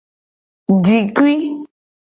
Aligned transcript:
Jikui. 0.85 1.37